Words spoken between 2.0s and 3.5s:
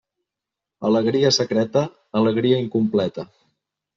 alegria incompleta.